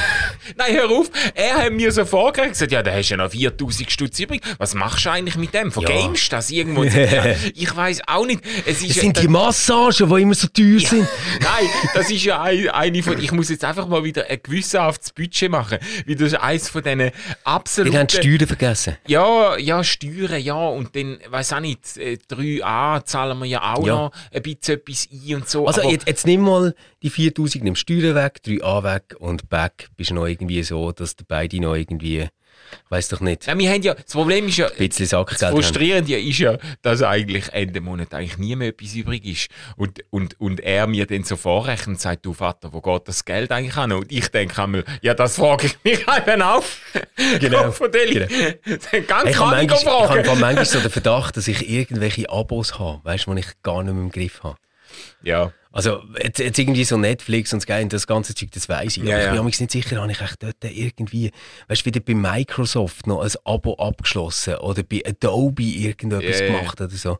[0.56, 1.10] Nein, hör auf.
[1.34, 4.42] Er hat mir so vorgerechnet, gesagt, ja, da hast du ja noch 4000 Stutz übrig.
[4.58, 5.70] Was machst du eigentlich mit dem?
[5.72, 6.84] Vergamest du das irgendwo?
[6.84, 8.42] ja, ich weiß auch nicht.
[8.66, 11.06] Es ist Das ja- sind die Massagen, die immer so teuer sind.
[11.40, 13.18] Nein, das ist ja ein, eine von.
[13.22, 15.78] Ich muss jetzt einfach mal wieder ein gewissenhaftes Budget machen.
[16.06, 17.10] Weil das ist eins von diesen
[17.44, 17.92] absoluten.
[17.92, 18.96] Wir haben die Steuern vergessen.
[19.06, 20.54] Ja, ja, Steuern, ja.
[20.54, 23.94] Und dann, weiß auch nicht, äh, 3a zahlen wir ja auch Ja.
[23.94, 25.66] noch ein bisschen etwas ein und so.
[25.66, 30.10] Also jetzt, jetzt nimm mal die 4000, nimm Steuern weg, 3a weg und back bist
[30.10, 32.26] du noch irgendwie so, dass die beide noch irgendwie,
[32.88, 35.42] weiss doch nicht, ja, wir haben ja, das Problem ist ja, ein bisschen Das Sackgeld
[35.42, 35.54] haben.
[35.54, 39.48] Frustrierende ist ja, dass eigentlich Ende Monat eigentlich nie mehr etwas übrig ist.
[39.76, 43.24] Und, und, und er mir dann so vorrechnet und sagt, du Vater, wo geht das
[43.24, 43.92] Geld eigentlich an?
[43.92, 46.64] Und ich denke einmal, ja, das frage ich mich eben auch.
[47.40, 48.26] Genau, Von genau.
[49.06, 52.78] Ganz Ich habe manchmal manchmal, ich habe manchmal so den Verdacht, dass ich irgendwelche Abos
[52.78, 54.56] habe, weißt du, die ich gar nicht mehr im Griff habe.
[55.22, 55.52] Ja.
[55.72, 59.04] Also jetzt, jetzt irgendwie so Netflix und Sky und das ganze Zeug, das weiss ich.
[59.04, 59.32] Ja, aber ich ja.
[59.32, 61.30] bin mir nicht sicher, habe ich echt dort irgendwie,
[61.68, 66.58] weißt du, wieder bei Microsoft noch ein Abo abgeschlossen oder bei Adobe irgendetwas Ja, ja.
[66.58, 67.18] gemacht oder so.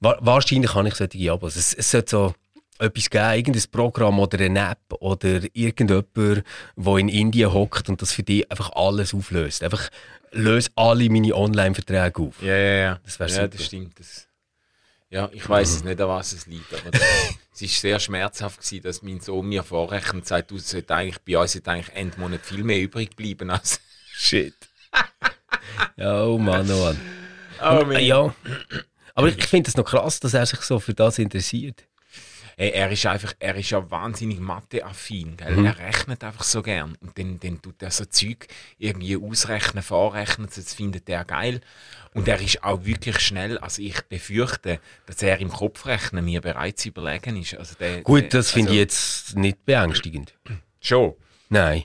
[0.00, 1.56] Wa wahrscheinlich habe ich solche Abos.
[1.56, 2.34] Es, es sollte so
[2.78, 8.12] etwas geben, irgendein Programm oder eine App oder irgendjemand, der in Indien hockt und das
[8.12, 9.62] für dich einfach alles auflöst.
[9.62, 9.88] Einfach
[10.32, 12.42] löse alle meine Online-Verträge auf.
[12.42, 13.00] Ja, ja, ja.
[13.04, 13.48] Das wär ja, super.
[13.48, 13.98] das stimmt.
[13.98, 14.26] Das,
[15.10, 17.02] ja, ich weiß es nicht, an was es liegt, aber das,
[17.54, 21.38] es ist sehr schmerzhaft gewesen, dass mein Sohn mir vorrechnet und sagt, du eigentlich, bei
[21.38, 23.80] uns sollte eigentlich Ende Monat viel mehr übrig bleiben als...
[24.12, 24.54] Shit.
[25.96, 27.00] ja, oh Mann, oh Mann.
[27.62, 28.34] Oh, ja.
[29.14, 31.84] Aber ich finde es noch krass, dass er sich so für das interessiert.
[32.58, 35.56] Hey, er ist einfach, er ist ja wahnsinnig Mathe-affin, gell?
[35.56, 35.66] Mhm.
[35.66, 36.96] Er rechnet einfach so gern.
[37.02, 38.46] Und dann, dann tut er so Zeug
[38.78, 41.60] irgendwie ausrechnen, vorrechnen, das findet er geil.
[42.14, 43.58] Und er ist auch wirklich schnell.
[43.58, 47.58] Also ich befürchte, dass er im Kopfrechnen mir bereits überlegen ist.
[47.58, 50.32] Also der, Gut, das finde ich also, jetzt nicht beängstigend.
[50.80, 51.14] Schon.
[51.50, 51.84] Nein.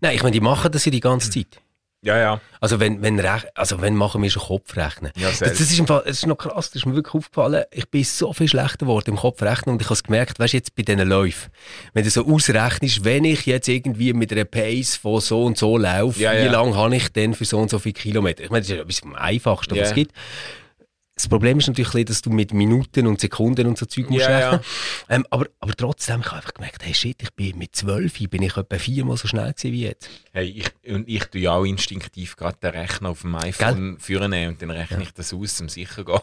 [0.00, 1.60] Nein, ich meine, die machen das ja die ganze Zeit.
[2.02, 2.40] Ja, ja.
[2.60, 3.20] Also wenn, wenn,
[3.54, 5.10] also wenn machen wir schon Kopfrechnen.
[5.16, 7.64] Ja, das, das, ist im Fall, das ist noch krass, das ist mir wirklich aufgefallen.
[7.72, 10.56] Ich bin so viel schlechter geworden im Kopfrechnen und ich habe es gemerkt, weißt du,
[10.58, 11.50] jetzt bei diesen Läufen,
[11.94, 15.76] wenn du so ausrechnest, wenn ich jetzt irgendwie mit einer Pace von so und so
[15.76, 16.52] laufe, Ja, wie ja.
[16.52, 18.44] lange habe ich denn für so und so viele Kilometer?
[18.44, 20.12] Ich meine, das ist ja etwas am einfachsten, was es gibt.
[21.18, 24.38] Das Problem ist natürlich, dass du mit Minuten und Sekunden und so Zeug musst Ja,
[24.38, 24.50] ja.
[24.50, 24.64] rechnen.
[25.08, 28.42] Ähm, aber, aber trotzdem, ich habe einfach gemerkt, hey shit, ich bin mit 12 bin
[28.42, 30.08] ich etwa viermal so schnell gewesen wie jetzt.
[30.32, 34.32] Hey, ich, und ich tue ja auch instinktiv gerade den Rechner auf dem iPhone führen
[34.32, 36.20] und dann rechne ich das aus, um sicher zu gehen.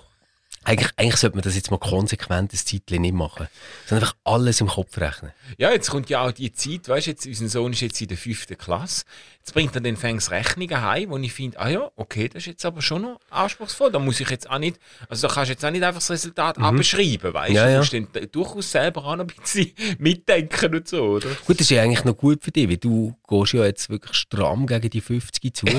[0.65, 3.47] Eigentlich, eigentlich sollte man das jetzt mal konsequent ein Zeitchen nicht machen,
[3.85, 5.31] sondern einfach alles im Kopf rechnen.
[5.57, 8.07] Ja, jetzt kommt ja auch die Zeit, weißt du, jetzt, unser Sohn ist jetzt in
[8.07, 9.03] der fünften Klasse.
[9.39, 12.47] Jetzt bringt er dann fängs Rechnungen heim, wo ich finde, ah ja, okay, das ist
[12.47, 13.91] jetzt aber schon noch anspruchsvoll.
[13.91, 16.09] Da muss ich jetzt auch nicht, also da kannst du jetzt auch nicht einfach das
[16.09, 17.55] Resultat abschreiben, weißt Mhm.
[17.55, 17.69] Ja, du?
[17.69, 17.73] ja.
[17.75, 21.29] Du musst dann durchaus selber auch noch ein bisschen mitdenken und so, oder?
[21.45, 24.15] Gut, das ist ja eigentlich noch gut für dich, weil du gehst ja jetzt wirklich
[24.17, 25.65] stramm gegen die 50 zu.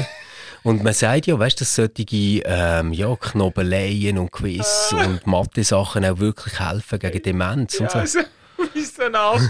[0.66, 6.04] und man sagt ja, weißt du, dass solche ähm, ja, Knobeleien und Quiz und Mathe-Sachen
[6.04, 7.98] auch wirklich helfen gegen Demenz und so.
[7.98, 8.18] Ja, also,
[8.74, 9.42] ist so Arsch,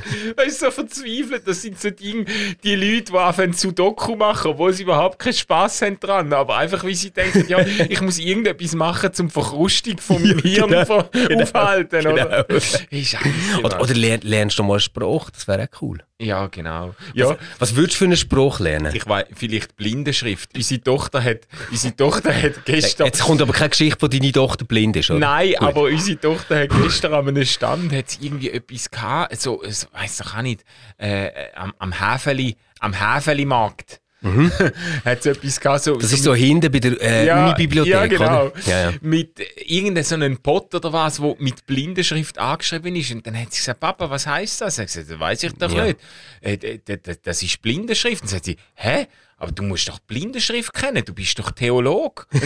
[0.46, 1.46] ist so verzweifelt.
[1.46, 2.26] Das sind so Dinge,
[2.62, 6.84] die Leute, die anfangen Sudoku machen, obwohl sie überhaupt keinen Spass haben dran, aber einfach,
[6.84, 11.08] wie sie denken, ja, ich muss irgendetwas machen, zum Verkrustung vom Hirn genau, ver-
[11.40, 12.44] aufhalten, oder?
[12.46, 12.58] genau.
[12.58, 13.18] Ist Scheiße,
[13.64, 16.02] Oder, oder lern, lernst du mal Spruch, das wäre auch cool.
[16.20, 16.94] Ja, genau.
[17.12, 18.94] Ja, Was, was würdest du für einen Spruch lernen?
[18.94, 20.50] ich weiß, vielleicht Blindenschrift.
[20.56, 23.06] Unsere Tochter hat, unsere Tochter hat gestern...
[23.06, 25.18] Jetzt kommt aber keine Geschichte, wo deine Tochter blind ist, oder?
[25.18, 25.68] Nein, Gut.
[25.68, 29.86] aber unsere Tochter hat gestern an einem Stand hat sie irgendwie etwas gehabt, so, so
[29.92, 30.64] weiss ich auch nicht,
[30.96, 34.00] äh, am, am Häfeli, am Häfeli-Markt.
[35.04, 36.00] hat sie etwas gehabt, so, Mhm.
[36.00, 38.46] Das so ist so hinten bei der äh, Unibibliothek, ja, genau.
[38.46, 38.52] oder?
[38.66, 38.96] Ja, ja.
[39.00, 43.12] Mit irgendeinem so einem Pot oder was, wo mit Blindenschrift angeschrieben ist.
[43.12, 44.78] Und dann hat sie gesagt, Papa, was heißt das?
[44.78, 45.84] Ich gesagt, das weiß ich doch Ja.
[45.84, 45.98] nicht.
[46.40, 46.78] Äh,
[47.22, 48.22] das ist Blindenschrift.
[48.22, 49.06] Und dann sagt sie, hä?
[49.38, 52.26] Aber du musst doch Blindenschrift kennen, du bist doch Theolog.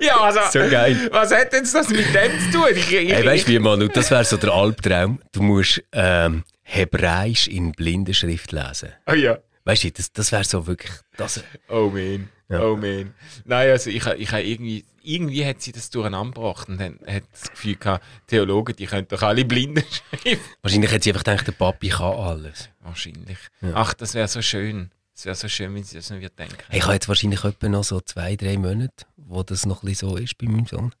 [0.00, 1.08] Ja, also, So geil.
[1.12, 2.66] was hat jetzt das mit dem zu tun?
[2.74, 5.20] Ich, ich, Hey, weißt du wie, Manu, das wäre so der Albtraum.
[5.32, 8.90] Du musst ähm, Hebräisch in Blindenschrift lesen.
[9.06, 9.38] oh ja.
[9.64, 10.92] Weißt du, das, das wäre so wirklich.
[11.16, 12.62] Das, Oh man, Ja.
[12.64, 13.14] oh man.
[13.44, 17.50] Nein, also ich, ich irgendwie, irgendwie hat sie das durcheinander gebracht und dann hat das
[17.50, 19.84] Gefühl gehabt, Theologen, die können doch alle blinden
[20.22, 20.40] schreiben.
[20.62, 22.68] wahrscheinlich hat sie einfach gedacht, der Papi kann alles.
[22.80, 23.38] Wahrscheinlich.
[23.74, 24.90] Ach, das wäre so schön.
[25.14, 26.56] Es wäre so schön, wenn sie das noch wird denken.
[26.68, 29.86] Hey, ich habe jetzt wahrscheinlich etwa noch so zwei, drei Monate, wo das noch ein
[29.90, 30.92] bisschen so ist bei meinem Sohn.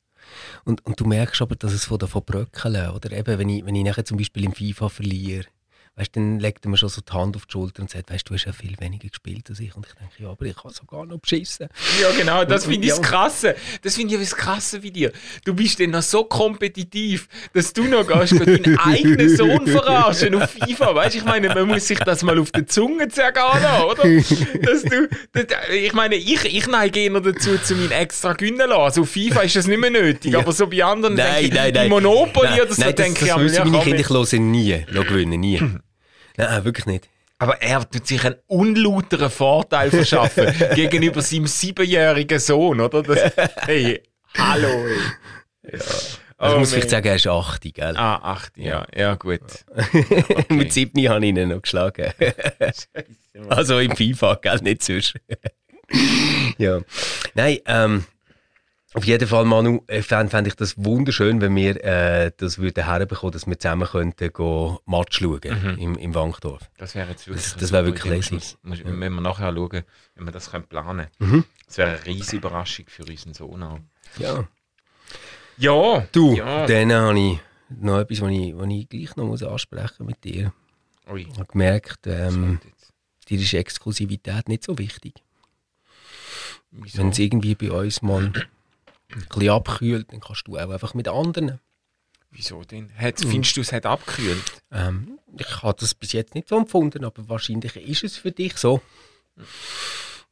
[0.64, 3.74] Und, und du merkst aber, dass es von davon bröckeln, oder eben, wenn ich, wenn
[3.74, 5.46] ich nachher zum Beispiel im FIFA verliere,
[5.96, 8.28] weißt, dann legt er mir schon so die Hand auf die Schulter und sagt, weißt
[8.28, 9.76] du, hast ja viel weniger gespielt als ich.
[9.76, 11.68] Und ich denke, ja, aber ich habe sogar noch beschissen.
[12.00, 13.04] Ja, genau, das finde ich das Ja.
[13.04, 13.56] Krasse.
[13.82, 15.12] Das finde ich das Krasse wie dir.
[15.44, 20.50] Du bist dann noch so kompetitiv, dass du noch gehst, deinen eigenen Sohn verarschen auf
[20.50, 20.94] FIFA.
[20.94, 23.42] Weißt du, ich meine, man muss sich das mal auf der Zunge zergehen
[23.86, 24.02] oder?
[24.62, 28.72] Dass du, das, ich meine, ich, ich neige eher dazu, zu meinen extra gönnen lassen.
[28.72, 30.38] Also auf FIFA ist das nicht mehr nötig, Ja.
[30.38, 31.88] aber so bei anderen Nein, denke nein, nein.
[31.90, 34.08] Monopoly nein, oder so nein, das, denke das ich, wissen ja, meine komm, Kinder, ich
[34.08, 35.60] höre nie, lass gewinnen, nie.
[36.50, 37.08] Nein, wirklich nicht.
[37.38, 43.02] Aber er tut sich einen unlauteren Vorteil verschaffen gegenüber seinem siebenjährigen Sohn, oder?
[43.02, 43.32] Das,
[43.66, 44.02] hey,
[44.38, 44.68] hallo.
[44.68, 45.78] Ey.
[45.78, 46.18] Also
[46.50, 46.90] ich Oh, muss vielleicht man.
[46.90, 47.96] sagen, er ist 80, gell?
[47.96, 49.40] Ah, acht, ja, ja, gut.
[50.48, 52.12] Mit 7 habe ich ihn noch geschlagen.
[53.48, 54.58] also im FIFA, gell?
[54.62, 55.14] Nicht sonst.
[56.58, 56.80] ja.
[57.34, 58.04] Nein, ähm,
[58.94, 62.84] auf jeden Fall, Manu, äh, fände fänd ich das wunderschön, wenn wir äh, das würden
[62.84, 65.40] herbekommen, dass wir zusammen könnten go Match schauen
[65.78, 66.62] im, im Wankdorf.
[66.78, 67.44] Das wäre jetzt wirklich.
[67.52, 68.30] Das- das wäre wirklich.
[68.32, 69.82] Muss- muss- Wenn wir nachher schauen,
[70.14, 71.30] wenn wir das können planen Mhm.
[71.30, 71.44] können.
[71.66, 73.78] Das wäre eine riesige Überraschung für unseren Sohn auch.
[74.18, 74.46] Ja.
[75.58, 76.66] Ja, Du, Ja.
[76.66, 77.38] dann habe ich
[77.70, 80.52] noch etwas, was ich, was ich gleich noch muss ansprechen mit dir.
[81.10, 82.60] Ui, Ich habe gemerkt, ähm,
[83.28, 85.14] dir ist Exklusivität nicht so wichtig.
[86.70, 88.32] Wenn es irgendwie bei uns mal
[89.14, 91.60] ein bisschen abkühlt, dann kannst du auch einfach mit anderen.
[92.30, 92.90] Wieso denn?
[92.96, 94.42] Hat, Findest du, es hat abgekühlt?
[94.70, 98.56] Ähm, ich habe das bis jetzt nicht so empfunden, aber wahrscheinlich ist es für dich
[98.56, 98.80] so.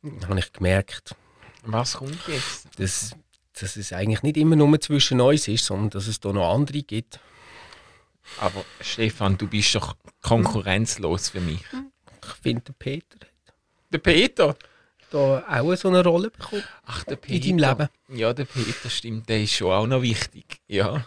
[0.03, 1.14] Dann habe ich gemerkt,
[1.62, 2.69] Was kommt jetzt?
[2.79, 3.14] dass,
[3.59, 6.83] dass es eigentlich nicht immer nur zwischen uns ist, sondern dass es da noch andere
[6.83, 7.21] gibt.
[8.38, 11.61] Aber Stefan, du bist doch konkurrenzlos für mich.
[12.23, 13.19] Ich finde, der Peter
[13.90, 14.57] Der Peter?
[15.11, 17.88] Da auch so eine Rolle bekommen Ach, der in deinem Leben?
[18.14, 20.44] Ja, der Peter, stimmt, der ist schon auch noch wichtig.
[20.68, 21.05] Ja.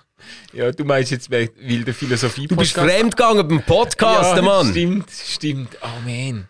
[0.53, 4.69] Ja, du meinst jetzt, weil der Philosophie Du bist fremdgegangen beim Podcast, ja, Mann.
[4.71, 5.77] Stimmt, stimmt.
[5.83, 6.47] Amen.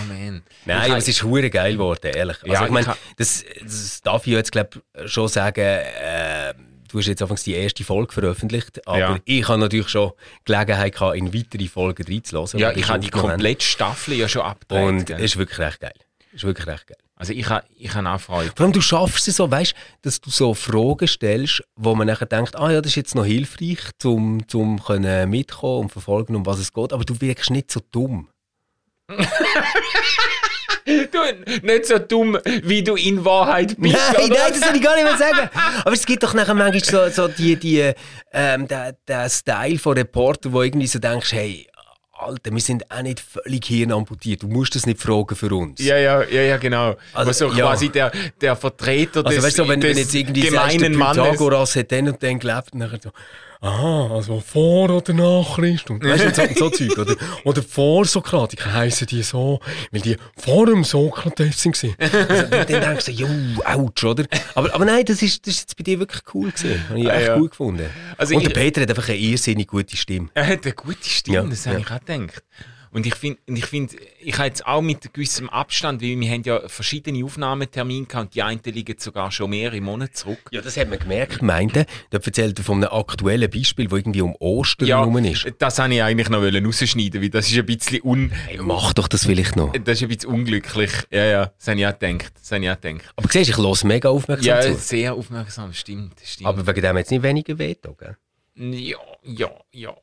[0.00, 0.42] Amen.
[0.64, 2.36] Nein, Ich aber es ist hure geil geworden, ehrlich.
[2.42, 6.54] Also Ja, ich meine, ich das, das darf ich jetzt glaub, schon sagen, äh,
[6.88, 9.18] du hast jetzt anfangs die erste Folge veröffentlicht, aber Ja.
[9.24, 10.12] ich habe natürlich schon
[10.44, 12.60] Gelegenheit gehabt, in weitere Folgen reinzulassen.
[12.60, 14.84] ja, ich habe die komplette Staffel ja schon abgedreht.
[14.86, 15.94] Und es ist wirklich recht geil.
[16.32, 16.96] Ist wirklich recht geil.
[17.14, 18.52] Also ich habe ich habe auch Freude.
[18.56, 22.26] Vor allem, du schaffst es so, weißt dass du so Fragen stellst, wo man nachher
[22.26, 26.46] denkt, ah ja, das ist jetzt noch hilfreich, um zum können mitkommen und verfolgen, um
[26.46, 28.28] was es geht, aber du wirkst nicht so dumm.
[30.84, 31.18] Du,
[31.62, 33.94] nicht so dumm, wie du in Wahrheit bist.
[33.94, 34.28] Nein, oder?
[34.28, 35.48] nein, das will ich gar nicht mehr sagen.
[35.84, 37.92] Aber es gibt doch nachher manchmal so, so die, die,
[38.32, 41.68] ähm, der, der Style von Reporter, wo irgendwie so denkst, hey,
[42.22, 44.42] Alter, wir sind auch nicht völlig hirnamputiert.
[44.42, 45.80] Du musst das nicht fragen für uns.
[45.80, 46.96] Ja, ja, ja, ja, genau.
[47.12, 47.66] Also, Also, ja.
[47.66, 51.16] quasi der, der Vertreter Also des, weißt du, wenn, wenn jetzt irgendwie sagst, Mannes.
[51.16, 53.10] Pythagoras hat dann und dann gelebt, und nachher so,
[53.62, 55.98] aha, also vor oder nach Christus.
[56.02, 56.98] Weißt du, so, so Zeug.
[56.98, 61.94] Oder, oder vor Sokratiker heissen die so, weil die vor dem Sokrates waren.
[61.98, 63.28] Also, dann denkst du, jo,
[63.64, 64.24] ouch, oder?
[64.54, 66.82] Aber, aber nein, das ist, das ist jetzt bei dir wirklich cool gewesen.
[66.88, 67.38] Habe ich Ah, echt ja.
[67.38, 67.88] gut gefunden.
[68.18, 70.28] Also und der ich- Peter hat einfach eine irrsinnig gute Stimme.
[70.34, 71.82] Er hat eine gute Stimme, Ja, das habe ja.
[71.86, 72.42] ich auch gedacht.
[72.92, 76.42] Und ich finde, ich, find, ich habe jetzt auch mit gewissem Abstand, weil wir haben
[76.42, 80.38] ja verschiedene Aufnahmetermine gehabt und die einen liegen sogar schon mehrere Monate zurück.
[80.50, 81.86] Ja, das hat man gemerkt, meinte.
[82.10, 85.46] Da erzählt er von einem aktuellen Beispiel, wo irgendwie um Ostern herum ist.
[85.58, 89.08] das habe ich eigentlich noch rausschneiden weil das ist ein bisschen, un, Hey, mach doch
[89.08, 89.72] das vielleicht noch.
[89.72, 90.90] das ist ein bisschen unglücklich.
[91.10, 92.32] Ja, ja, das habe ich auch gedacht.
[92.38, 93.12] Das habe ich auch gedacht.
[93.16, 94.74] Aber siehst, ich höre mega aufmerksam Ja, zu.
[94.74, 96.12] sehr aufmerksam, stimmt.
[96.22, 96.46] stimmt.
[96.46, 98.16] Aber wegen dem jetzt nicht weniger wehtun, gell?
[98.54, 99.94] ja, ja, ja.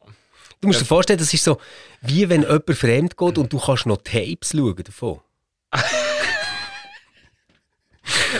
[0.61, 1.59] Du musst dir vorstellen, das ist so,
[2.01, 5.21] wie wenn jemand fremd geht und du kannst noch Tapes schauen davon.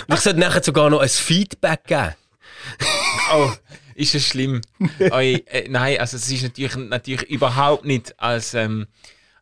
[0.07, 2.15] und ich sollte nachher sogar noch ein Feedback geben.
[3.33, 3.51] Oh,
[3.95, 4.61] ist es schlimm?
[5.11, 8.87] Oi, äh, nein, also es ist natürlich, natürlich überhaupt nicht als, ähm,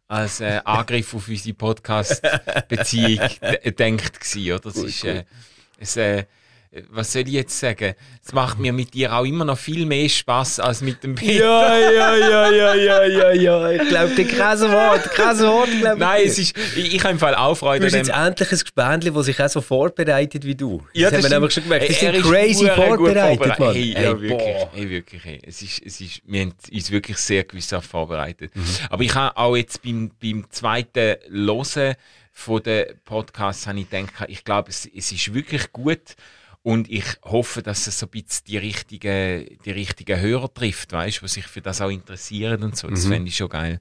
[0.07, 3.27] als äh, Angriff auf unsere Podcast-Beziehung
[3.79, 4.69] denkt gewesen, oder?
[4.69, 5.23] Es ist, äh,
[5.79, 6.25] es, äh,
[6.89, 7.93] was soll ich jetzt sagen?
[8.25, 11.43] Es macht mir mit dir auch immer noch viel mehr Spaß als mit dem Peter.
[11.45, 13.71] Ja, ja, ja, ja, ja, ja, ja.
[13.71, 17.19] Ich glaube, der krasse Wort, krasse Wort, glaube Nein, es ist, ich, ich habe im
[17.19, 20.45] Fall auch Freude Du hast an jetzt endlich ein Gespendli, das sich auch so vorbereitet
[20.45, 20.81] wie du.
[20.93, 21.89] Ja, das, das haben wir nämlich schon gemerkt.
[21.89, 23.73] Die Er sind ist crazy gut vorbereitet, Mann.
[23.73, 24.67] Hey, ja, Hey, wirklich.
[24.73, 25.41] Hey, wirklich hey.
[25.43, 28.55] Es ist, es ist, wir haben uns wirklich sehr gewissenhaft vorbereitet.
[28.55, 28.63] Mhm.
[28.89, 31.95] Aber ich habe auch jetzt beim, beim zweiten Hören
[32.31, 36.15] von den Podcasts habe ich gedacht, ich glaube, es, es ist wirklich gut.
[36.67, 41.21] Und ich hoffe, dass es so ein bisschen die richtigen, die richtigen Hörer trifft, weißt
[41.21, 42.89] die sich für das auch interessieren und so.
[42.89, 43.79] Das fände ich schon geil.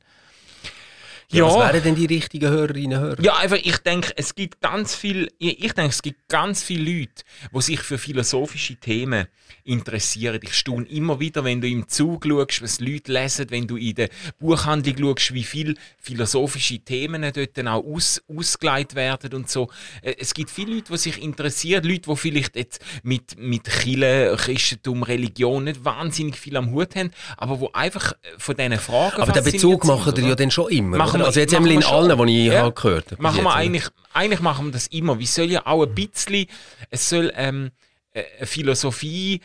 [1.30, 3.22] Ja, was wären denn die richtigen Hörerinnen und Hörer?
[3.22, 7.24] Ja, einfach, ich denke, es gibt ganz viel, ich denke, es gibt ganz viele Leute,
[7.54, 9.26] die sich für philosophische Themen
[9.64, 10.38] interessieren.
[10.42, 13.94] Ich staune immer wieder, wenn du im Zug schaust, was Leute lesen, wenn du in
[13.94, 14.08] der
[14.38, 19.68] Buchhandlung schaust, wie viele philosophische Themen dort dann auch aus, ausgelegt werden und so.
[20.02, 24.36] Äh, Es gibt viele Leute, die sich interessieren, Leute, die vielleicht jetzt mit, mit Kirche,
[24.38, 29.20] Christentum, Religion nicht wahnsinnig viel am Hut haben, aber die einfach äh, von diesen Fragen
[29.22, 30.22] Aber den Bezug machen oder?
[30.22, 30.96] ja dann schon immer.
[30.96, 32.62] Machen wir- also jetzt machen in allen, die ich Ja.
[32.62, 33.22] habe gehört habe.
[33.22, 35.18] Machen wir eigentlich, eigentlich machen wir das immer.
[35.18, 36.46] Wir sollen ja auch ein bisschen,
[36.90, 37.70] es soll ähm,
[38.12, 39.40] äh, eine Philosophie,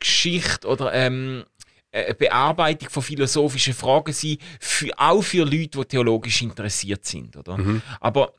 [0.00, 1.44] Geschichte oder ähm,
[1.92, 7.36] eine Bearbeitung von philosophischen Fragen sein, für, auch für Leute, die theologisch interessiert sind.
[7.36, 7.56] Oder?
[8.00, 8.32] Aber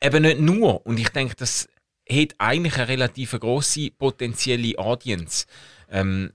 [0.00, 0.86] eben nicht nur.
[0.86, 1.68] Und ich denke, das
[2.08, 5.46] hat eigentlich eine relativ grosse potenzielle Audience.
[5.90, 6.32] Ähm,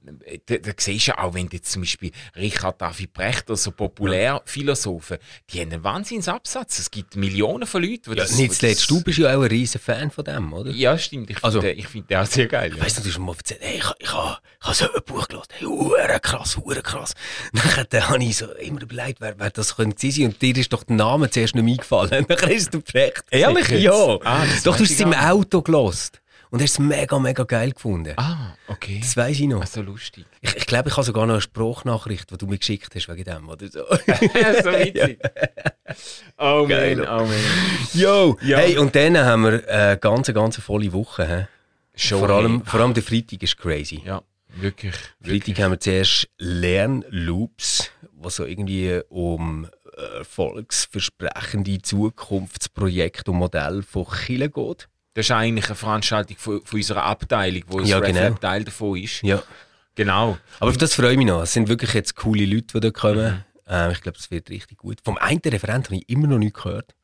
[0.47, 3.57] da, da siehst du ja auch, wenn du jetzt zum Beispiel Richard David Brecht oder
[3.57, 5.17] so Populärphilosophen,
[5.49, 6.79] die haben einen Wahnsinnsabsatz.
[6.79, 8.35] Es gibt Millionen von Leuten, die Ja, das...
[8.37, 10.71] nicht zuletzt, du bist ja auch ein riesen Fan von dem, oder?
[10.71, 11.29] Ja, stimmt.
[11.29, 12.73] Ich Also- finde ich find den auch sehr geil.
[12.75, 12.83] Ja.
[12.83, 14.39] Weißt du, du hast mir mal erzählt, hey, ich, ich, ich habe
[14.75, 17.13] so ein Buch gelesen, hey, hure krass, hure krass.
[17.51, 20.73] Nachher dann habe ich so immer überlegt, wer, wer das könnte sein und dir ist
[20.73, 22.25] doch der Name zuerst nicht eingefallen.
[22.29, 23.23] Nachher ist der Brecht.
[23.29, 23.69] Ehrlich?
[23.69, 24.17] Ja.
[24.23, 25.13] Ah, doch, du hast es im.
[25.13, 26.19] Auto gelost
[26.53, 28.13] und hast es mega, mega geil gefunden.
[28.15, 28.99] Ah, okay.
[29.01, 29.61] Das weiss ich noch.
[29.61, 30.27] Also lustig.
[30.39, 33.23] Ich, ich glaube, ich habe sogar noch eine Sprachnachricht, die du mir geschickt hast wegen
[33.23, 33.79] dem, oder so.
[33.89, 35.19] so witzig.
[36.37, 36.97] Oh Geil.
[36.97, 37.35] man, oh man.
[37.93, 38.37] Yo!
[38.41, 38.57] Ja.
[38.59, 41.27] Hey, und dann haben wir eine ganz, ganz volle Woche.
[41.27, 41.99] He?
[41.99, 42.69] Schon, Vor, allem, hey.
[42.69, 44.01] vor allem der Freitag ist crazy.
[44.05, 44.21] Ja,
[44.55, 44.93] wirklich.
[45.21, 54.05] Freitag haben wir zuerst Lernloops, was so irgendwie um äh, erfolgsversprechende Zukunftsprojekte und Modelle von
[54.25, 54.87] Chile geht.
[55.15, 58.29] Das ist eigentlich eine Veranstaltung von, von unserer Abteilung, wo Ja, das genau.
[58.35, 59.21] Teil davon ist.
[59.21, 59.43] Ja.
[59.95, 60.37] Genau.
[60.59, 61.43] Aber auf das freue ich mich noch.
[61.43, 63.43] Es sind wirklich jetzt coole Leute, die da kommen.
[63.67, 63.71] Mhm.
[63.73, 64.97] Äh, ich glaube, es wird richtig gut.
[65.03, 66.95] Vom einen Referent habe ich immer noch nichts gehört.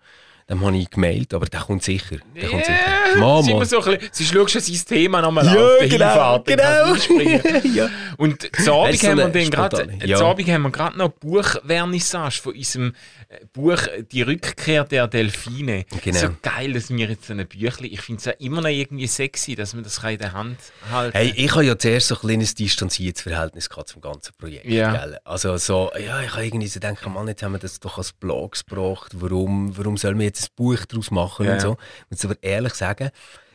[0.49, 2.17] dem habe ich gemeldet, aber der kommt sicher.
[2.35, 2.98] Der kommt Ja, sicher.
[3.17, 3.41] Mama.
[3.43, 6.05] sind wir so ein bisschen, sie schaust schon sein Thema nochmal Ja, auf der genau,
[6.45, 7.41] Hinfahrt, einspringen.
[7.75, 7.89] ja.
[8.17, 10.19] Und zu Abend haben wir spontane- zu ja.
[10.21, 12.93] Abend haben wir gerade noch Buchvernissage von unserem
[13.29, 13.79] äh, Buch
[14.11, 15.85] «Die Rückkehr der Delfine».
[16.03, 16.19] Genau.
[16.19, 19.07] So geil, dass wir jetzt so ein Büchlein, ich finde es ja immer noch irgendwie
[19.07, 20.57] sexy, dass man das kann in der Hand
[20.91, 24.65] halten Hey, ich habe ja zuerst so ein kleines distanziertes Verhältnis zum ganzen Projekt.
[24.65, 24.91] Ja.
[24.95, 25.19] Gell?
[25.23, 28.13] Also so, ja, ich habe irgendwie so gedacht, Mann, jetzt haben wir das doch als
[28.13, 31.53] Blogs gebracht, warum, warum sollen wir jetzt ein Buch daraus machen Ja.
[31.53, 31.77] und so.
[32.05, 32.98] Ich muss aber ehrlich sagen,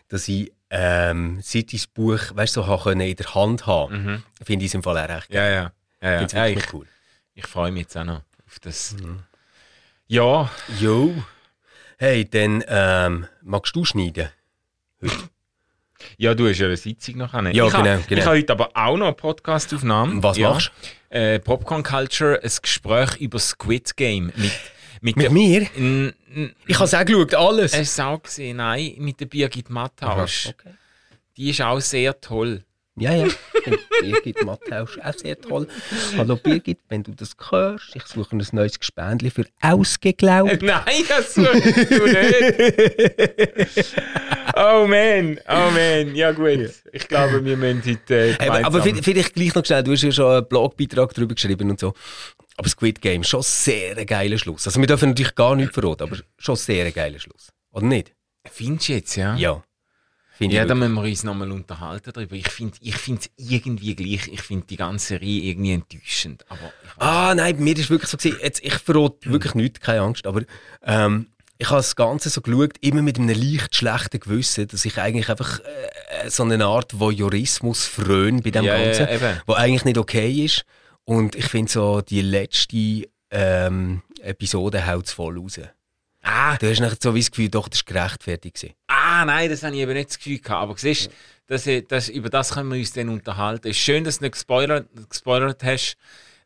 [0.08, 4.24] dass ich ähm, seit ich das Buch, weißt du, so habe in der Hand haben,
[4.44, 5.72] finde ich es im Fall auch recht Ja, ja.
[6.02, 6.20] ja, ja.
[6.20, 6.86] Ja wirklich ich cool.
[7.34, 8.96] ich freue mich jetzt auch noch auf das.
[9.00, 9.20] Mhm.
[10.06, 11.14] Ja, Jo.
[11.96, 14.28] Hey, dann ähm, magst du schneiden?
[16.18, 17.32] ja, du hast ja eine Sitzung noch.
[17.40, 17.54] nicht?
[17.54, 18.20] Ja, ich habe, genau, genau.
[18.20, 20.22] Ich habe heute aber auch noch eine Podcast-Aufnahme.
[20.22, 20.50] Was ja.
[20.50, 20.72] machst
[21.08, 24.52] Äh, Popcorn Culture, ein Gespräch über Squid Game mit,
[25.04, 25.66] mit, Mit mir?
[25.76, 27.74] N- n- Ich habe es auch geschaut, alles.
[27.74, 28.56] Es auch gesehen?
[28.56, 30.46] Nein, mit der Birgit Mattausch.
[30.48, 30.70] okay.
[31.36, 32.64] Die ist auch sehr toll.
[32.96, 33.26] Ja, ja.
[34.00, 35.66] Birgit Matthaus auch sehr toll.
[36.16, 40.62] Hallo Birgit, wenn du das hörst, ich suche ein neues Gespendli für ausgeglaubt.
[40.62, 43.94] Nein, das suchst du nicht.
[44.56, 46.14] oh man, oh man.
[46.14, 49.82] Ja gut, ich glaube, wir müssen heute äh, Hey, aber aber vielleicht gleich noch schnell,
[49.82, 51.92] du hast ja schon einen Blogbeitrag darüber geschrieben und so.
[52.56, 54.66] Aber Squid Game, schon sehr ein geiler Schluss.
[54.66, 57.48] Also wir dürfen natürlich gar nichts verraten, aber schon sehr ein geiler Schluss.
[57.72, 58.12] Oder nicht?
[58.50, 59.34] Findest du jetzt, ja?
[59.36, 59.62] Ja.
[60.40, 62.34] Ja, da müssen wir uns nochmal unterhalten darüber.
[62.34, 64.26] Ich finde ich es irgendwie gleich.
[64.32, 66.44] Ich finde die ganze Serie irgendwie enttäuschend.
[66.48, 70.00] Aber Ah, nein, bei mir ist wirklich so gewesen, jetzt, ich verrate wirklich nichts, keine
[70.00, 70.42] Angst, aber
[70.82, 74.98] ähm, ich habe das Ganze so geschaut, immer mit einem leicht schlechten Gewissen, dass ich
[74.98, 79.84] eigentlich einfach äh, so eine Art Voyeurismus fröne bei dem Ja, Ganzen, ja, wo eigentlich
[79.84, 80.64] nicht okay ist.
[81.04, 85.60] Und ich finde so, die letzte ähm, Episode haut es voll raus.
[86.22, 88.56] Ah, Du hast nachher so wie das Gefühl, doch, das war gerechtfertigt.
[88.56, 88.74] gewesen.
[88.86, 90.62] ah, nein, das habe ich eben nicht das Gefühl gehabt.
[90.62, 91.10] Aber siehst,
[91.46, 93.68] das, das, über das können wir uns dann unterhalten.
[93.68, 95.96] Es ist schön, dass du nicht gespoilert, gespoilert hast.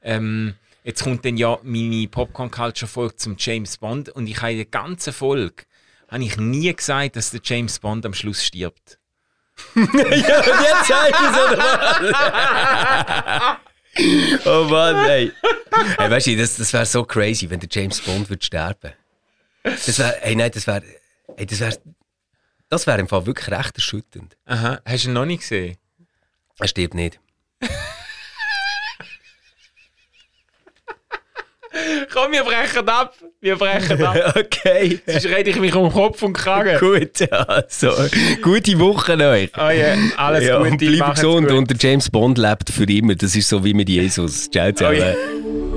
[0.03, 4.51] Ähm, jetzt kommt dann ja meine Popcorn Culture Folge zum James Bond und ich habe
[4.53, 5.65] in der ganzen Folge
[6.09, 8.99] habe ich nie gesagt, dass der James Bond am Schluss stirbt.
[9.75, 12.09] ja, und jetzt zeig ich es, oder?
[14.45, 15.33] oh Mann, ey.
[15.99, 18.93] hey weißt du, das, das wäre so crazy, wenn der James Bond würde sterben.
[19.63, 20.83] Das wäre, hey, nein, das wäre,
[21.37, 21.79] hey, das wäre,
[22.69, 24.37] das wäre im Fall wirklich recht erschütternd.
[24.47, 25.77] Aha, hast du ihn noch nicht gesehen?
[26.59, 27.21] Er stirbt nicht.
[32.13, 33.15] Komm, wir brechen ab.
[33.41, 34.35] Wir brechen ab.
[34.37, 35.01] okay.
[35.07, 36.79] Sonst rede ich mich um Kopf und Kragen.
[36.79, 37.93] Gut, also,
[38.43, 39.51] gute Woche euch.
[39.57, 40.71] Oh ja, alles ja, Gute.
[40.73, 41.57] und macht's gesund gut.
[41.57, 43.15] und der James Bond lebt für immer.
[43.15, 44.51] Das ist so wie mit Jesus.
[44.51, 44.99] Ciao Oh zusammen.
[44.99, 45.68] ja.